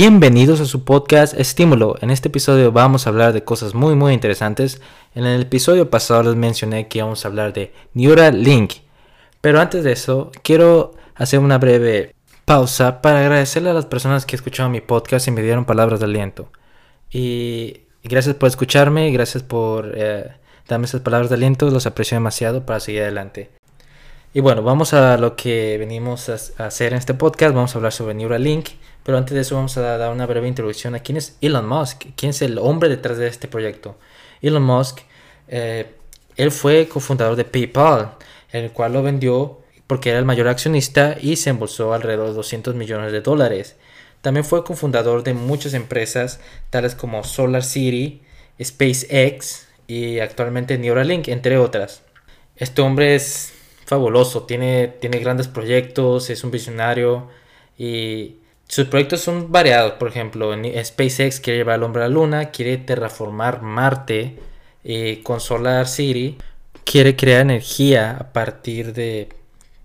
[0.00, 1.96] Bienvenidos a su podcast Estímulo.
[2.00, 4.80] En este episodio vamos a hablar de cosas muy muy interesantes.
[5.12, 8.74] En el episodio pasado les mencioné que íbamos a hablar de Neuralink.
[9.40, 12.14] Pero antes de eso, quiero hacer una breve
[12.44, 16.06] pausa para agradecerle a las personas que escucharon mi podcast y me dieron palabras de
[16.06, 16.52] aliento.
[17.10, 20.30] Y gracias por escucharme, gracias por eh,
[20.68, 23.50] darme esas palabras de aliento, los aprecio demasiado para seguir adelante.
[24.34, 27.92] Y bueno, vamos a lo que venimos a hacer en este podcast, vamos a hablar
[27.92, 28.68] sobre Neuralink.
[29.02, 32.08] Pero antes de eso vamos a dar una breve introducción a quién es Elon Musk,
[32.14, 33.96] quién es el hombre detrás de este proyecto.
[34.42, 34.98] Elon Musk,
[35.48, 35.94] eh,
[36.36, 38.16] él fue cofundador de PayPal,
[38.52, 42.74] el cual lo vendió porque era el mayor accionista y se embolsó alrededor de 200
[42.74, 43.76] millones de dólares.
[44.20, 48.20] También fue cofundador de muchas empresas tales como Solar City,
[48.62, 52.02] SpaceX y actualmente Neuralink, entre otras.
[52.56, 53.54] Este hombre es
[53.88, 57.28] fabuloso, tiene, tiene grandes proyectos, es un visionario
[57.78, 58.36] y
[58.68, 62.50] sus proyectos son variados, por ejemplo, en SpaceX quiere llevar al hombre a la luna,
[62.50, 64.38] quiere terraformar Marte
[64.84, 66.36] eh, con Solar City,
[66.84, 69.30] quiere crear energía a partir de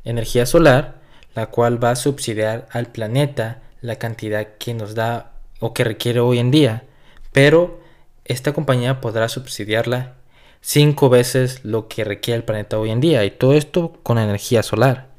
[0.04, 0.96] energía solar,
[1.34, 6.20] la cual va a subsidiar al planeta la cantidad que nos da o que requiere
[6.20, 6.84] hoy en día,
[7.32, 7.80] pero
[8.26, 10.16] esta compañía podrá subsidiarla
[10.64, 14.64] cinco veces lo que requiere el planeta hoy en día y todo esto con energía
[14.64, 15.10] solar.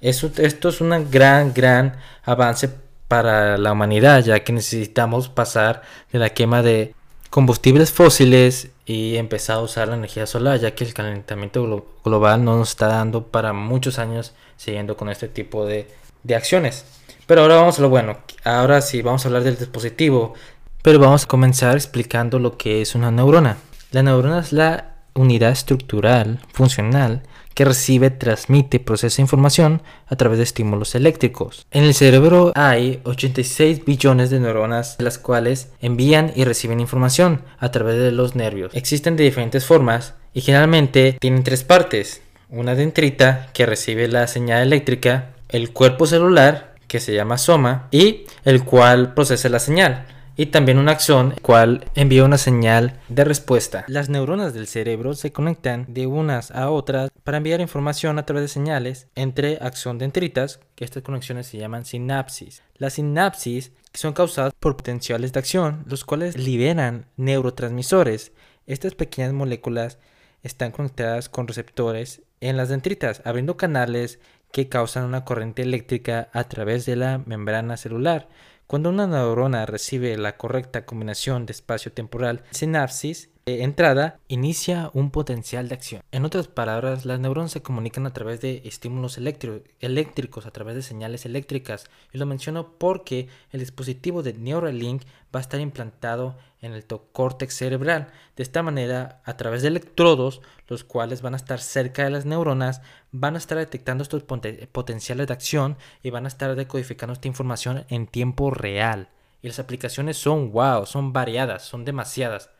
[0.00, 2.70] Eso, esto es un gran, gran avance
[3.06, 6.94] para la humanidad, ya que necesitamos pasar de la quema de
[7.30, 12.56] combustibles fósiles y empezar a usar la energía solar, ya que el calentamiento global no
[12.56, 15.86] nos está dando para muchos años siguiendo con este tipo de,
[16.22, 16.86] de acciones.
[17.26, 18.16] Pero ahora vamos a lo bueno.
[18.44, 20.32] Ahora sí, vamos a hablar del dispositivo.
[20.80, 23.58] Pero vamos a comenzar explicando lo que es una neurona.
[23.90, 27.22] La neurona es la unidad estructural, funcional,
[27.54, 31.66] que recibe, transmite, procesa información a través de estímulos eléctricos.
[31.70, 37.70] En el cerebro hay 86 billones de neuronas, las cuales envían y reciben información a
[37.70, 38.74] través de los nervios.
[38.74, 42.20] Existen de diferentes formas y generalmente tienen tres partes.
[42.50, 48.26] Una dendrita que recibe la señal eléctrica, el cuerpo celular que se llama soma y
[48.44, 50.06] el cual procesa la señal
[50.38, 53.84] y también un axón, cual envía una señal de respuesta.
[53.88, 58.42] Las neuronas del cerebro se conectan de unas a otras para enviar información a través
[58.44, 62.62] de señales entre axón dendritas, que estas conexiones se llaman sinapsis.
[62.76, 68.30] Las sinapsis son causadas por potenciales de acción, los cuales liberan neurotransmisores.
[68.68, 69.98] Estas pequeñas moléculas
[70.44, 74.20] están conectadas con receptores en las dendritas, abriendo canales
[74.52, 78.28] que causan una corriente eléctrica a través de la membrana celular.
[78.68, 85.68] Cuando una neurona recibe la correcta combinación de espacio-temporal, sinapsis, de entrada, inicia un potencial
[85.68, 86.02] de acción.
[86.12, 90.82] En otras palabras, las neuronas se comunican a través de estímulos eléctricos, a través de
[90.82, 91.90] señales eléctricas.
[92.12, 95.02] Y lo menciono porque el dispositivo de Neuralink
[95.34, 98.08] va a estar implantado en el córtex cerebral.
[98.36, 102.26] De esta manera, a través de electrodos, los cuales van a estar cerca de las
[102.26, 102.82] neuronas,
[103.12, 107.84] van a estar detectando estos potenciales de acción y van a estar decodificando esta información
[107.88, 109.08] en tiempo real.
[109.40, 112.50] Y las aplicaciones son wow, son variadas, son demasiadas.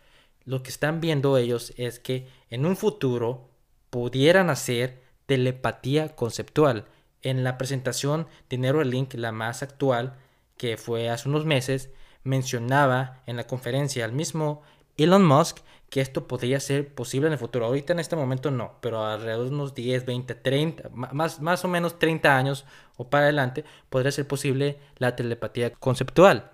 [0.48, 3.50] Lo que están viendo ellos es que en un futuro
[3.90, 6.86] pudieran hacer telepatía conceptual.
[7.20, 10.16] En la presentación de Neuralink, la más actual,
[10.56, 11.90] que fue hace unos meses,
[12.24, 14.62] mencionaba en la conferencia al mismo
[14.96, 15.58] Elon Musk
[15.90, 17.66] que esto podría ser posible en el futuro.
[17.66, 21.68] Ahorita en este momento no, pero alrededor de unos 10, 20, 30, más, más o
[21.68, 22.64] menos 30 años
[22.96, 26.52] o para adelante, podría ser posible la telepatía conceptual.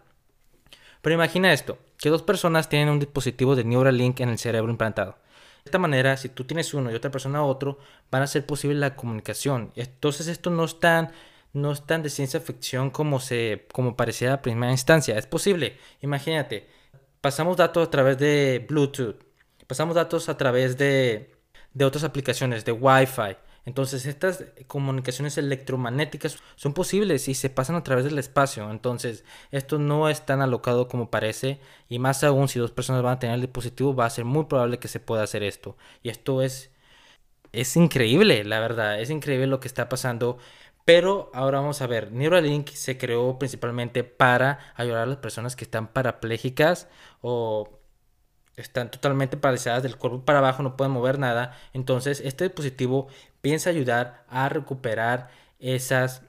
[1.04, 5.18] Pero imagina esto, que dos personas tienen un dispositivo de Neuralink en el cerebro implantado.
[5.62, 7.78] De esta manera, si tú tienes uno y otra persona otro,
[8.10, 9.70] van a ser posible la comunicación.
[9.76, 11.12] Entonces esto no es tan
[11.52, 15.18] no es tan de ciencia ficción como se como parecía a primera instancia.
[15.18, 15.76] Es posible.
[16.00, 16.68] Imagínate,
[17.20, 19.16] pasamos datos a través de Bluetooth,
[19.66, 21.34] pasamos datos a través de,
[21.74, 23.36] de otras aplicaciones, de Wi-Fi.
[23.66, 28.70] Entonces estas comunicaciones electromagnéticas son posibles y se pasan a través del espacio.
[28.70, 33.14] Entonces esto no es tan alocado como parece y más aún si dos personas van
[33.14, 35.76] a tener el dispositivo va a ser muy probable que se pueda hacer esto.
[36.02, 36.70] Y esto es
[37.52, 40.38] es increíble, la verdad, es increíble lo que está pasando
[40.84, 45.64] pero ahora vamos a ver, Neuralink se creó principalmente para ayudar a las personas que
[45.64, 46.88] están parapléjicas
[47.22, 47.80] o
[48.56, 51.58] están totalmente paralizadas del cuerpo para abajo, no pueden mover nada.
[51.72, 53.08] Entonces, este dispositivo
[53.44, 55.28] piensa ayudar a recuperar
[55.60, 56.22] esas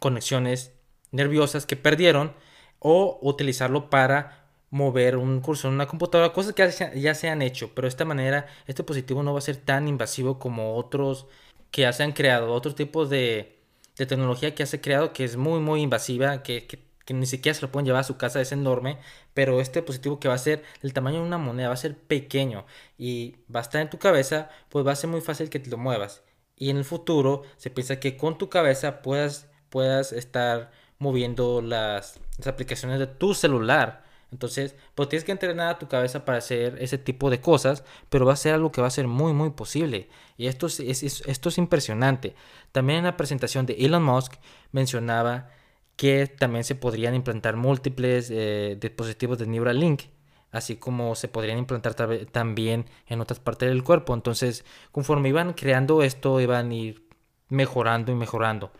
[0.00, 0.72] conexiones
[1.12, 2.34] nerviosas que perdieron
[2.78, 7.72] o utilizarlo para mover un cursor en una computadora, cosas que ya se han hecho,
[7.74, 11.26] pero de esta manera este dispositivo no va a ser tan invasivo como otros
[11.70, 13.60] que ya se han creado, otros tipos de
[13.98, 17.54] de tecnología que se ha creado que es muy, muy invasiva, que, que ni siquiera
[17.54, 18.98] se lo pueden llevar a su casa, es enorme,
[19.34, 21.96] pero este dispositivo que va a ser el tamaño de una moneda, va a ser
[21.96, 22.66] pequeño
[22.98, 25.70] y va a estar en tu cabeza, pues va a ser muy fácil que te
[25.70, 26.22] lo muevas.
[26.60, 30.70] Y en el futuro se piensa que con tu cabeza puedas, puedas estar
[31.00, 36.38] moviendo las, aplicaciones de tu celular entonces, pues tienes que entrenar a tu cabeza para
[36.38, 39.32] hacer ese tipo de cosas, pero va a ser algo que va a ser muy,
[39.32, 40.08] muy posible.
[40.36, 42.34] Y esto es, esto es impresionante.
[42.72, 44.34] También en la presentación de Elon Musk
[44.72, 45.50] mencionaba
[45.96, 50.02] que también se podrían implantar múltiples eh, dispositivos de Neuralink,
[50.52, 51.94] así como se podrían implantar
[52.26, 54.14] también en otras partes del cuerpo.
[54.14, 57.08] Entonces, conforme iban creando esto, iban a ir
[57.48, 58.72] mejorando y mejorando.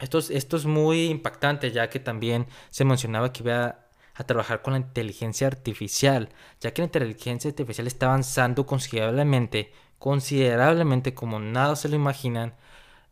[0.00, 3.78] Esto es, esto es muy impactante, ya que también se mencionaba que iba
[4.14, 6.30] a trabajar con la inteligencia artificial,
[6.60, 12.54] ya que la inteligencia artificial está avanzando considerablemente, considerablemente como nada se lo imaginan,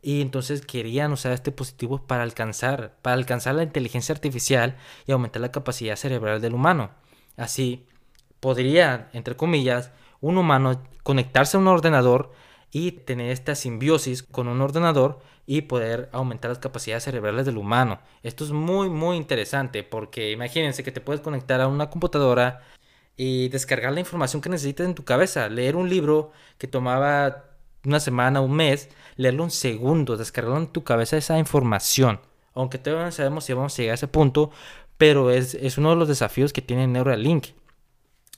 [0.00, 4.76] y entonces querían usar este dispositivo para alcanzar, para alcanzar la inteligencia artificial
[5.06, 6.90] y aumentar la capacidad cerebral del humano.
[7.36, 7.86] Así,
[8.40, 9.90] podría, entre comillas,
[10.20, 12.32] un humano conectarse a un ordenador
[12.70, 18.00] y tener esta simbiosis con un ordenador y poder aumentar las capacidades cerebrales del humano.
[18.22, 22.62] Esto es muy muy interesante porque imagínense que te puedes conectar a una computadora
[23.16, 27.44] y descargar la información que necesites en tu cabeza, leer un libro que tomaba
[27.84, 32.20] una semana, un mes, leerlo un segundo, descargarlo en tu cabeza esa información.
[32.54, 34.50] Aunque todavía no sabemos si vamos a llegar a ese punto,
[35.02, 37.46] pero es, es uno de los desafíos que tiene Neuralink.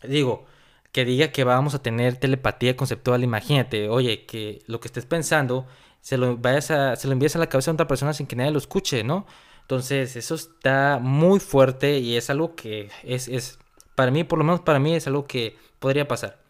[0.02, 0.46] Digo,
[0.93, 5.66] que diga que vamos a tener telepatía conceptual, imagínate, oye, que lo que estés pensando
[6.00, 8.34] se lo, vayas a, se lo envíes a la cabeza de otra persona sin que
[8.34, 9.26] nadie lo escuche, ¿no?
[9.61, 13.58] Entonces, eso está muy fuerte y es algo que es, es,
[13.94, 16.40] para mí, por lo menos para mí, es algo que podría pasar.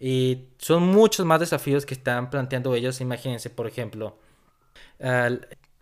[0.00, 3.00] Y son muchos más desafíos que están planteando ellos.
[3.00, 4.18] Imagínense, por ejemplo,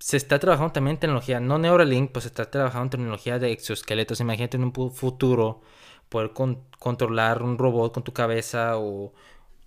[0.01, 3.53] se está trabajando también en tecnología, no Neuralink, pues se está trabajando en tecnología de
[3.53, 4.21] exoesqueletos.
[4.21, 5.61] Imagínate en un futuro
[6.09, 6.33] poder
[6.79, 9.13] controlar un robot con tu cabeza o,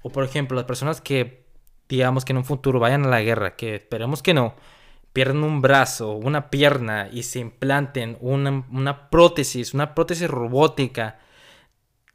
[0.02, 1.46] o, por ejemplo, las personas que,
[1.88, 4.56] digamos, que en un futuro vayan a la guerra, que esperemos que no,
[5.14, 11.20] pierden un brazo, una pierna y se implanten una, una prótesis, una prótesis robótica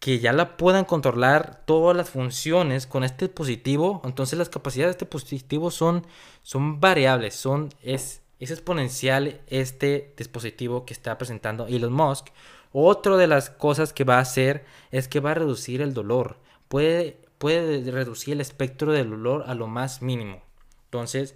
[0.00, 5.04] que ya la puedan controlar todas las funciones con este dispositivo, entonces las capacidades de
[5.04, 6.06] este dispositivo son,
[6.42, 12.28] son variables, son, es, es exponencial este dispositivo que está presentando Elon Musk
[12.72, 16.38] otra de las cosas que va a hacer es que va a reducir el dolor.
[16.68, 20.42] Puede, puede reducir el espectro del dolor a lo más mínimo.
[20.84, 21.34] Entonces,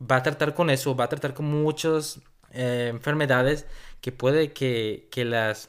[0.00, 2.20] va a tratar con eso, va a tratar con muchas
[2.52, 3.66] eh, enfermedades
[4.00, 5.68] que puede que, las,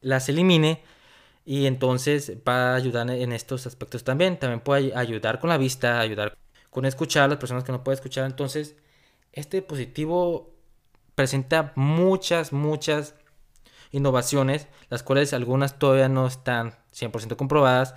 [0.00, 0.82] las elimine
[1.44, 4.38] y entonces va a ayudar en estos aspectos también.
[4.38, 6.36] También puede ayudar con la vista, ayudar
[6.70, 8.26] con escuchar a las personas que no pueden escuchar.
[8.26, 8.76] Entonces,
[9.32, 10.54] este dispositivo
[11.14, 13.14] presenta muchas, muchas
[13.92, 17.94] innovaciones, las cuales algunas todavía no están 100% comprobadas,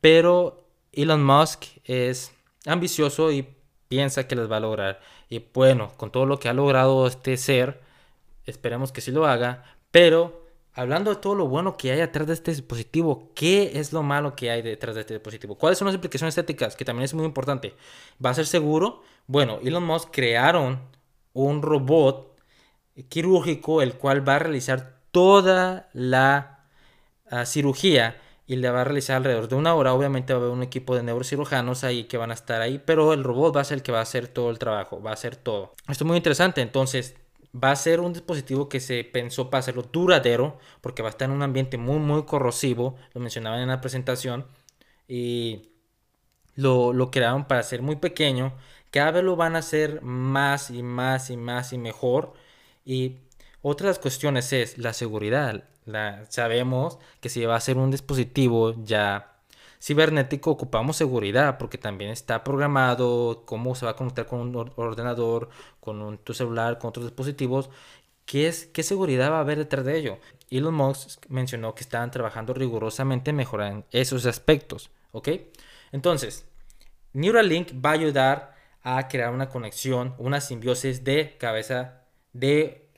[0.00, 2.32] pero Elon Musk es
[2.66, 3.48] ambicioso y
[3.88, 5.00] piensa que las va a lograr.
[5.28, 7.80] Y bueno, con todo lo que ha logrado este ser,
[8.44, 10.45] esperemos que sí lo haga, pero
[10.76, 14.36] hablando de todo lo bueno que hay detrás de este dispositivo, ¿qué es lo malo
[14.36, 15.56] que hay detrás de este dispositivo?
[15.56, 16.76] ¿Cuáles son las implicaciones estéticas?
[16.76, 17.74] Que también es muy importante.
[18.24, 19.02] ¿Va a ser seguro?
[19.26, 20.80] Bueno, Elon Musk crearon
[21.32, 22.38] un robot
[23.08, 26.66] quirúrgico el cual va a realizar toda la
[27.30, 29.94] ah, cirugía y le va a realizar alrededor de una hora.
[29.94, 33.14] Obviamente va a haber un equipo de neurocirujanos ahí que van a estar ahí, pero
[33.14, 35.14] el robot va a ser el que va a hacer todo el trabajo, va a
[35.14, 35.72] hacer todo.
[35.88, 37.16] Esto es muy interesante, entonces
[37.62, 41.28] va a ser un dispositivo que se pensó para hacerlo duradero, porque va a estar
[41.28, 44.46] en un ambiente muy, muy corrosivo, lo mencionaban en la presentación,
[45.08, 45.70] y
[46.54, 48.54] lo, lo crearon para ser muy pequeño,
[48.90, 52.34] cada vez lo van a hacer más y más y más y mejor,
[52.84, 53.18] y
[53.62, 55.64] otras cuestiones es la seguridad.
[55.86, 59.35] La, sabemos que si va a ser un dispositivo ya
[59.80, 65.48] cibernético ocupamos seguridad porque también está programado cómo se va a conectar con un ordenador,
[65.80, 67.70] con un, tu celular, con otros dispositivos.
[68.24, 70.18] ¿Qué, es, ¿Qué seguridad va a haber detrás de ello?
[70.50, 74.90] Elon Musk mencionó que estaban trabajando rigurosamente en mejorar esos aspectos.
[75.12, 75.28] ¿Ok?
[75.92, 76.46] Entonces,
[77.12, 82.02] Neuralink va a ayudar a crear una conexión, una simbiosis de cabeza
[82.32, 82.90] de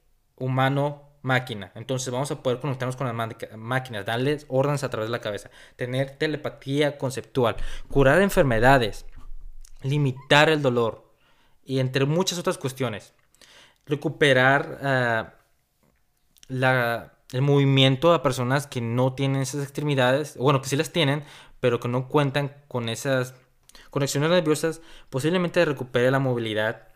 [1.22, 1.72] humano-máquina.
[1.75, 5.50] Entonces vamos a poder conectarnos con las máquinas, darles órdenes a través de la cabeza,
[5.76, 7.56] tener telepatía conceptual,
[7.88, 9.06] curar enfermedades,
[9.82, 11.12] limitar el dolor
[11.64, 13.14] y entre muchas otras cuestiones.
[13.87, 15.34] Recuperar ah,
[16.48, 21.25] el movimiento a personas que no tienen esas extremidades, bueno, que sí las tienen,
[21.60, 23.34] pero que no cuentan con esas
[23.90, 26.88] conexiones nerviosas, posiblemente recupere la movilidad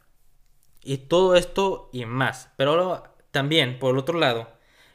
[0.82, 2.50] y todo esto y más.
[2.56, 4.48] Pero ahora también, por el otro lado,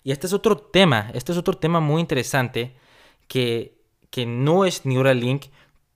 [0.03, 2.77] y este es otro tema, este es otro tema muy interesante
[3.27, 5.47] que, que no es Neuralink,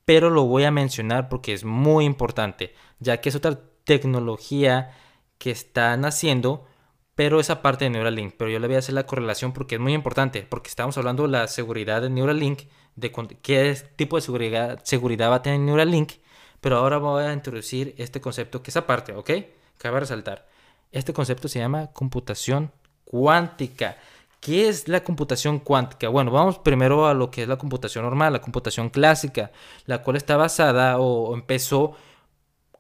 [0.04, 4.98] pero lo voy a mencionar porque es muy importante, ya que es otra tecnología
[5.38, 6.68] que están haciendo,
[7.16, 8.36] pero esa parte de Neuralink.
[8.38, 11.24] Pero yo le voy a hacer la correlación porque es muy importante, porque estamos hablando
[11.24, 12.64] de la seguridad de Neuralink,
[12.96, 16.14] de qué tipo de seguridad, seguridad va a tener Neuralink,
[16.60, 19.32] pero ahora voy a introducir este concepto que es aparte, ¿ok?
[19.78, 20.51] Cabe resaltar.
[20.92, 22.72] Este concepto se llama computación
[23.06, 23.98] cuántica.
[24.40, 26.10] ¿Qué es la computación cuántica?
[26.10, 29.52] Bueno, vamos primero a lo que es la computación normal, la computación clásica,
[29.86, 31.96] la cual está basada o empezó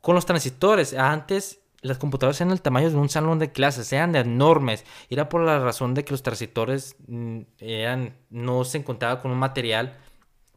[0.02, 0.94] con los transistores.
[0.94, 4.86] Antes las computadoras eran el tamaño de un salón de clases, eran enormes.
[5.10, 9.38] Era por la razón de que los transistores mm, eran, no se encontraba con un
[9.38, 9.98] material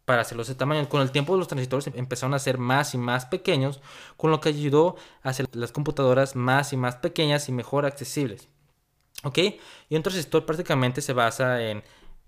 [0.05, 0.89] para hacerlos de tamaño.
[0.89, 3.81] Con el tiempo los transistores empezaron a ser más y más pequeños,
[4.17, 8.49] con lo que ayudó a hacer las computadoras más y más pequeñas y mejor accesibles.
[9.23, 9.39] ¿Ok?
[9.89, 11.83] Y un transistor prácticamente se basa en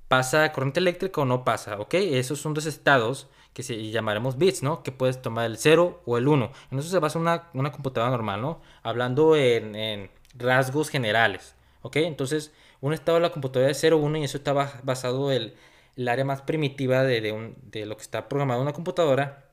[0.09, 1.95] pasa corriente eléctrica o no pasa, ¿ok?
[1.95, 4.83] Esos son dos estados que se llamaremos bits, ¿no?
[4.83, 6.52] Que puedes tomar el 0 o el 1.
[6.71, 8.61] En eso se basa una, una computadora normal, ¿no?
[8.83, 11.97] Hablando en, rasgos generales, ¿ok?
[11.97, 12.52] Entonces,
[12.83, 15.54] un estado de la computadora es 0, 1 y eso está basado en
[15.97, 19.50] el área más primitiva de, de, de lo que está programado en una computadora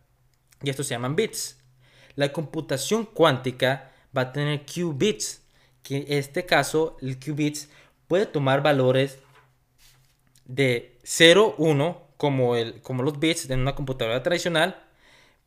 [0.61, 1.61] y estos se llaman bits.
[2.15, 5.41] La computación cuántica va a tener qubits,
[5.81, 7.69] que en este caso el qubits
[8.07, 9.19] puede tomar valores
[10.45, 14.83] de 0, 1, como, el, como los bits en una computadora tradicional,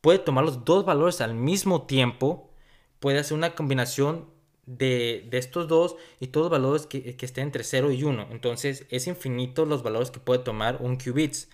[0.01, 2.51] puede tomar los dos valores al mismo tiempo,
[3.01, 4.29] puede hacer una combinación
[4.67, 8.29] de, estos dos y todos los valores que, que, estén entre 0 y 1.
[8.31, 11.49] Entonces es infinito los valores que puede tomar un qubits.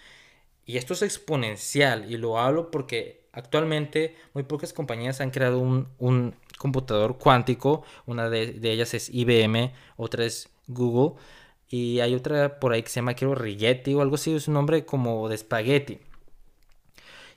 [0.64, 5.88] Y esto es exponencial y lo hablo porque actualmente muy pocas compañías han creado un,
[5.98, 7.82] un computador cuántico.
[8.06, 11.20] Una de, ellas es IBM, otra es Google.
[11.68, 14.54] Y hay otra por ahí que se llama, quiero Rigetti o algo así, es un
[14.54, 15.98] nombre como de espagueti.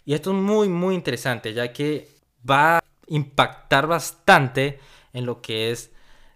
[0.05, 2.07] Y esto es muy, muy interesante, ya que
[2.47, 4.79] va a impactar bastante
[5.15, 5.91] en lo que es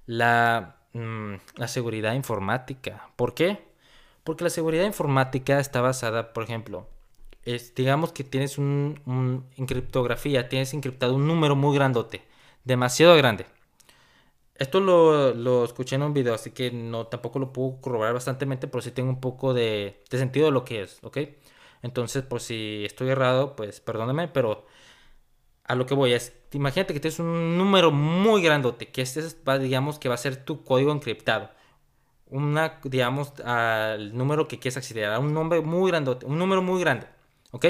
[0.07, 3.09] la, mm, la seguridad informática.
[3.15, 3.59] ¿Por qué?
[4.23, 6.87] Porque la seguridad informática está basada, por ejemplo,
[7.75, 12.23] digamos que tienes un, un, criptografía, tienes encriptado un número muy grandote
[12.63, 13.45] demasiado grande.
[14.55, 18.81] Esto lo, escuché en un video, así que no tampoco lo puedo corroborar bastante, pero
[18.81, 21.17] sí tengo un poco de, sentido de lo que es, ¿ok?
[21.81, 24.65] Entonces, por si estoy errado, pues perdóname, pero
[25.63, 29.59] a lo que voy es, imagínate que tienes un número muy grandote, que este va,
[29.59, 31.49] digamos, que va a ser tu código encriptado.
[32.27, 36.79] Una, digamos, al número que quieres acceder, a un nombre muy grandote, un número muy
[36.79, 37.07] grande,
[37.51, 37.65] ¿ok?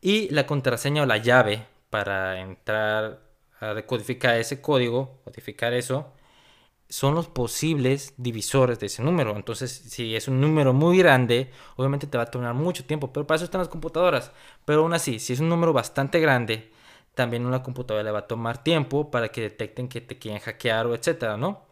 [0.00, 3.20] Y la contraseña o la llave para entrar
[3.60, 6.12] a decodificar ese código, codificar eso,
[6.88, 9.36] son los posibles divisores de ese número.
[9.36, 13.26] Entonces, si es un número muy grande, obviamente te va a tomar mucho tiempo, pero
[13.26, 14.32] para eso están las computadoras.
[14.64, 16.72] Pero aún así, si es un número bastante grande,
[17.18, 20.86] también una computadora le va a tomar tiempo para que detecten que te quieren hackear
[20.86, 21.66] o etcétera, ¿no?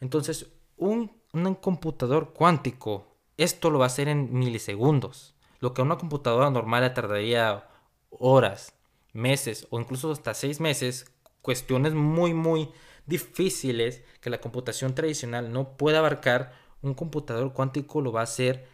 [0.00, 0.46] Entonces,
[0.78, 5.34] un, un computador cuántico, esto lo va a hacer en milisegundos.
[5.60, 7.68] Lo que a una computadora normal le tardaría
[8.08, 8.72] horas,
[9.12, 11.12] meses o incluso hasta seis meses,
[11.42, 12.70] cuestiones muy, muy
[13.04, 18.66] difíciles que la computación tradicional no puede abarcar, un computador cuántico lo va a hacer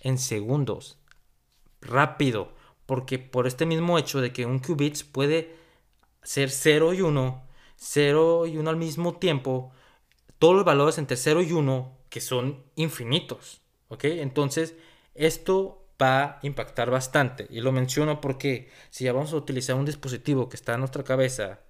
[0.00, 0.98] en segundos,
[1.82, 2.54] rápido,
[2.90, 5.54] porque por este mismo hecho de que un qubits puede
[6.24, 9.70] ser 0 y 1, 0 y 1 al mismo tiempo,
[10.40, 14.06] todos los valores entre 0 y 1 que son infinitos, ¿ok?
[14.06, 14.74] Entonces,
[15.14, 19.86] esto va a impactar bastante y lo menciono porque si ya vamos a utilizar un
[19.86, 21.60] dispositivo que está en nuestra cabeza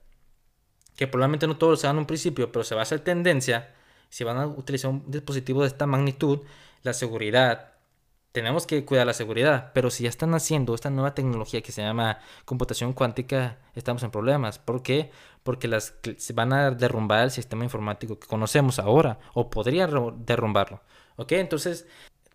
[0.96, 3.74] que probablemente no todos sean un principio, pero se va a hacer tendencia,
[4.08, 6.38] si van a utilizar un dispositivo de esta magnitud,
[6.82, 7.74] la seguridad,
[8.32, 11.82] tenemos que cuidar la seguridad, pero si ya están haciendo esta nueva tecnología que se
[11.82, 14.58] llama computación cuántica, estamos en problemas.
[14.58, 15.10] ¿Por qué?
[15.42, 20.80] Porque las se van a derrumbar el sistema informático que conocemos ahora, o podrían derrumbarlo.
[21.16, 21.32] ¿Ok?
[21.32, 21.86] Entonces,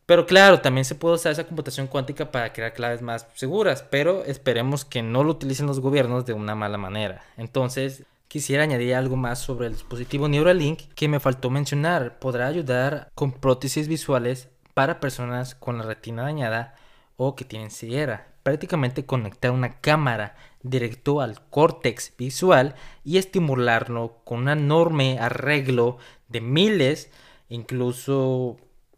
[0.05, 4.23] pero claro, también se puede usar esa computación cuántica para crear claves más seguras, pero
[4.25, 7.23] esperemos que no lo utilicen los gobiernos de una mala manera.
[7.37, 12.19] Entonces, Quisiera añadir algo más sobre el dispositivo Neuralink que me faltó mencionar.
[12.19, 16.75] Podrá ayudar con prótesis visuales para personas con la retina dañada
[17.17, 18.27] o que tienen ceguera.
[18.43, 26.41] Prácticamente conectar una cámara directo al córtex visual y estimularlo con un enorme arreglo de
[26.41, 27.09] miles,
[27.49, 28.57] incluso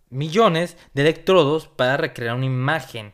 [0.09, 3.13] millones de electrodos para recrear una imagen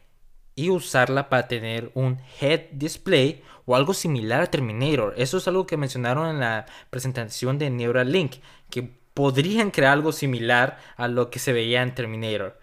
[0.56, 5.14] y usarla para tener un head display o algo similar a Terminator.
[5.18, 8.36] Eso es algo que mencionaron en la presentación de Neuralink,
[8.70, 12.60] que podrían crear algo similar a lo que se veía en Terminator.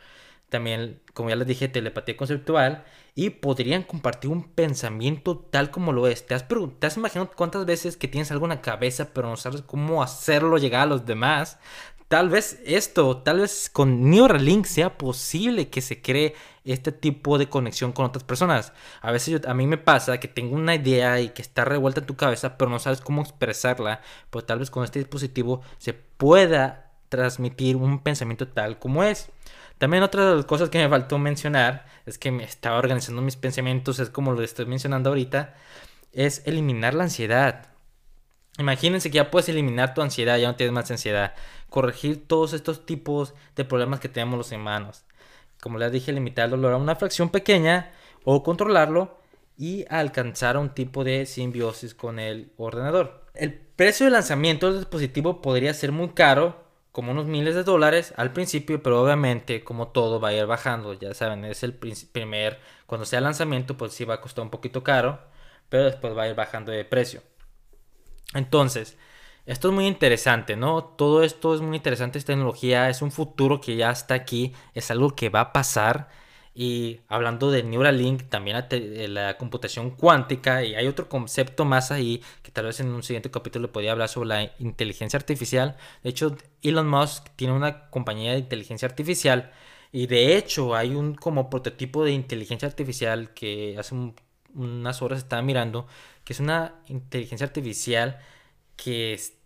[0.48, 6.08] También, como ya les dije, telepatía conceptual y podrían compartir un pensamiento tal como lo
[6.08, 6.26] es.
[6.26, 9.36] ¿Te has, ¿Te has imaginado cuántas veces que tienes algo en la cabeza pero no
[9.36, 11.58] sabes cómo hacerlo llegar a los demás?
[12.10, 17.48] Tal vez esto, tal vez con Neuralink sea posible que se cree este tipo de
[17.48, 18.72] conexión con otras personas.
[19.00, 22.06] A veces a mí me pasa que tengo una idea y que está revuelta en
[22.06, 24.00] tu cabeza, pero no sabes cómo expresarla.
[24.30, 29.28] Pues tal vez con este dispositivo se pueda transmitir un pensamiento tal como es.
[29.78, 33.36] También otra de las cosas que me faltó mencionar es que me estaba organizando mis
[33.36, 35.54] pensamientos, es como lo estoy mencionando ahorita,
[36.12, 37.70] es eliminar la ansiedad.
[38.58, 41.34] Imagínense que ya puedes eliminar tu ansiedad, ya no tienes más ansiedad.
[41.70, 45.04] Corregir todos estos tipos de problemas que tenemos los humanos.
[45.62, 47.92] Como les dije, limitar el dolor a una fracción pequeña
[48.24, 49.18] o controlarlo
[49.56, 53.24] y alcanzar un tipo de simbiosis con el ordenador.
[53.34, 58.12] El precio de lanzamiento del dispositivo podría ser muy caro, como unos miles de dólares
[58.16, 62.58] al principio, pero obviamente como todo va a ir bajando, ya saben, es el primer,
[62.86, 65.20] cuando sea lanzamiento pues sí va a costar un poquito caro,
[65.68, 67.22] pero después va a ir bajando de precio.
[68.34, 68.96] Entonces,
[69.50, 70.84] esto es muy interesante, ¿no?
[70.84, 74.90] Todo esto es muy interesante, esta tecnología es un futuro que ya está aquí, es
[74.92, 76.08] algo que va a pasar.
[76.54, 78.64] Y hablando de Neuralink, también
[79.14, 83.30] la, computación cuántica, y hay otro concepto más ahí que tal vez en un siguiente
[83.30, 85.76] capítulo le podría hablar sobre la inteligencia artificial.
[86.02, 89.52] De hecho, Elon Musk tiene una compañía de inteligencia artificial
[89.92, 93.94] y de hecho hay un como prototipo de inteligencia artificial que hace
[94.54, 95.86] unas horas estaba mirando
[96.24, 98.20] que es una inteligencia artificial
[98.76, 99.39] que está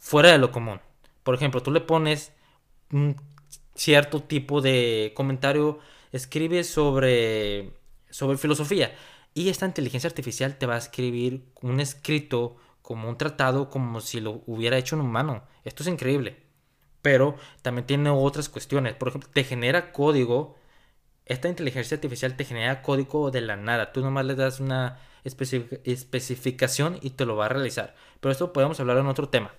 [0.00, 0.80] fuera de lo común.
[1.22, 2.32] Por ejemplo, tú le pones
[2.92, 3.16] un
[3.74, 5.78] cierto tipo de comentario,
[6.12, 7.72] escribe sobre,
[8.10, 8.92] sobre filosofía
[9.34, 14.20] y esta inteligencia artificial te va a escribir un escrito como un tratado como si
[14.20, 15.44] lo hubiera hecho un humano.
[15.64, 16.42] Esto es increíble.
[17.02, 18.94] Pero también tiene otras cuestiones.
[18.94, 20.56] Por ejemplo, te genera código.
[21.28, 23.92] Esta inteligencia artificial te genera código de la nada.
[23.92, 24.98] Tú nomás le das una
[25.84, 27.94] especificación y te lo va a realizar.
[28.20, 29.52] Pero esto podemos hablar en otro tema.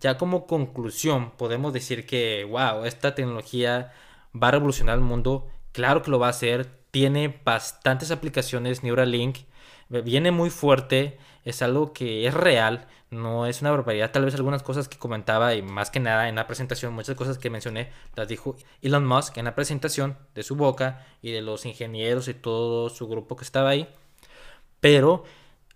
[0.00, 3.92] Ya como conclusión, podemos decir que, wow, esta tecnología
[4.34, 5.46] va a revolucionar el mundo.
[5.72, 6.66] Claro que lo va a hacer.
[6.90, 9.40] Tiene bastantes aplicaciones Neuralink.
[9.90, 11.18] Viene muy fuerte.
[11.44, 12.86] Es algo que es real.
[13.10, 14.12] No es una barbaridad.
[14.12, 17.38] Tal vez algunas cosas que comentaba y más que nada en la presentación, muchas cosas
[17.38, 21.66] que mencioné, las dijo Elon Musk en la presentación de su boca y de los
[21.66, 23.88] ingenieros y todo su grupo que estaba ahí.
[24.80, 25.24] Pero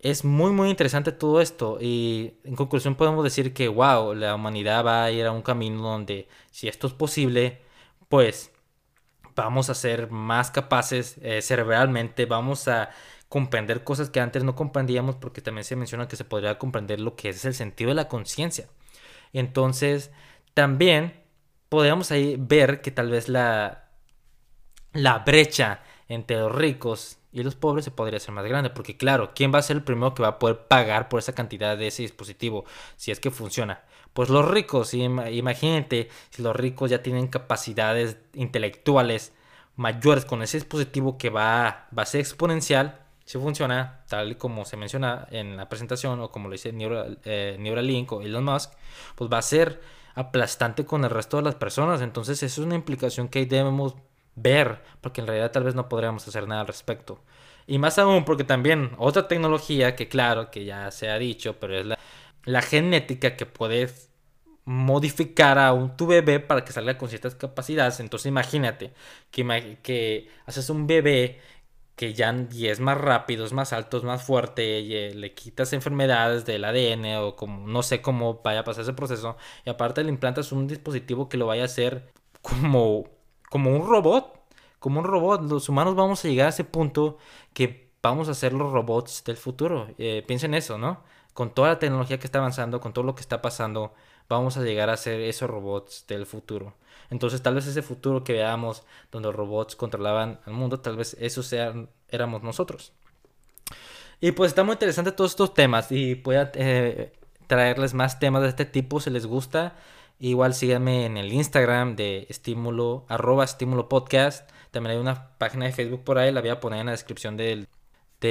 [0.04, 4.84] es muy muy interesante todo esto y en conclusión podemos decir que wow, la humanidad
[4.84, 7.62] va a ir a un camino donde si esto es posible,
[8.08, 8.52] pues
[9.34, 12.90] vamos a ser más capaces eh, cerebralmente, vamos a
[13.34, 17.16] comprender cosas que antes no comprendíamos porque también se menciona que se podría comprender lo
[17.16, 18.68] que es el sentido de la conciencia.
[19.32, 20.12] Entonces,
[20.54, 21.20] también
[21.68, 23.88] podríamos ahí ver que tal vez la,
[24.92, 28.70] la brecha entre los ricos y los pobres se podría hacer más grande.
[28.70, 31.34] Porque claro, ¿quién va a ser el primero que va a poder pagar por esa
[31.34, 33.82] cantidad de ese dispositivo si es que funciona?
[34.12, 39.32] Pues los ricos, imagínate si los ricos ya tienen capacidades intelectuales
[39.74, 44.64] mayores con ese dispositivo que va, va a ser exponencial, si funciona tal y como
[44.64, 46.72] se menciona en la presentación o como lo dice
[47.24, 48.72] eh, Neuralink o Elon Musk,
[49.14, 49.80] pues va a ser
[50.14, 52.00] aplastante con el resto de las personas.
[52.02, 53.94] Entonces eso es una implicación que debemos
[54.36, 57.20] ver, porque en realidad tal vez no podríamos hacer nada al respecto.
[57.66, 61.78] Y más aún porque también otra tecnología que claro que ya se ha dicho, pero
[61.78, 61.86] es
[62.44, 64.10] la, genética que puedes
[64.66, 68.00] modificar a tu bebé para que salga con ciertas capacidades.
[68.00, 68.92] Entonces imagínate
[69.30, 71.40] que haces un bebé
[71.96, 75.72] que ya es más rápido, es más alto, es más fuerte, y, eh, le quitas
[75.72, 79.36] enfermedades del ADN o como no sé cómo vaya a pasar ese proceso.
[79.64, 83.04] Y aparte le implantas un dispositivo que lo vaya a hacer como
[83.54, 84.34] como un robot,
[84.80, 85.42] como un robot.
[85.48, 87.18] Los humanos vamos a llegar a ese punto
[87.52, 89.86] que vamos a ser los robots del futuro.
[89.96, 91.04] Eh, piensen eso, ¿no?
[91.34, 93.92] Con toda la tecnología que está avanzando, con todo lo que está pasando,
[94.28, 96.74] vamos a llegar a ser esos robots del futuro.
[97.10, 101.16] Entonces tal vez ese futuro que veamos donde los robots controlaban el mundo, tal vez
[101.20, 102.92] eso sean, éramos nosotros.
[104.20, 107.12] Y pues está muy interesante todos estos temas y voy eh,
[107.46, 109.74] traerles más temas de este tipo si les gusta.
[110.18, 114.48] Igual síganme en el Instagram de estímulo, arroba estímulo podcast.
[114.70, 117.36] También hay una página de Facebook por ahí, la voy a poner en la descripción
[117.36, 117.68] del,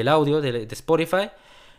[0.07, 1.29] audio de, Spotify.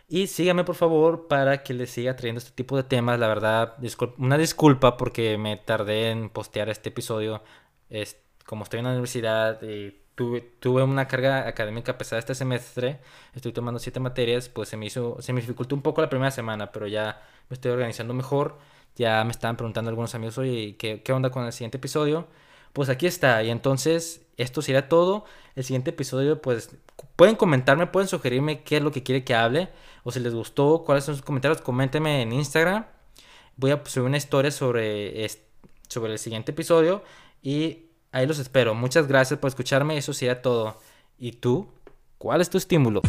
[0.07, 3.19] Y síganme por favor para que les siga trayendo este tipo de temas.
[3.19, 3.77] La verdad,
[4.19, 7.43] una disculpa porque me tardé en postear este episodio.
[7.88, 13.01] Es, como estoy en la universidad y tuve, tuve una carga académica pesada este semestre,
[13.35, 16.31] estoy tomando siete materias, pues se me hizo, se me dificultó un poco la primera
[16.31, 18.59] semana, pero ya me estoy organizando mejor
[18.97, 22.29] Ya me estaban preguntando algunos amigos, oye, ¿qué, qué onda con el siguiente episodio?
[22.75, 23.43] Pues aquí está.
[23.43, 25.25] Y entonces, esto será todo.
[25.55, 26.77] El siguiente episodio, pues,
[27.17, 29.71] pueden comentarme, pueden sugerirme qué es lo que quiere que hable.
[30.03, 32.85] O si les gustó, cuáles son sus comentarios, coméntenme en Instagram.
[33.57, 35.27] Voy a subir una historia sobre,
[35.89, 37.05] sobre el siguiente episodio.
[37.43, 38.75] Y ahí los espero.
[38.75, 39.97] Muchas gracias por escucharme.
[39.97, 40.77] Eso sería todo.
[41.17, 41.73] ¿Y tú?
[42.19, 43.03] ¿Cuál es tu estímulo?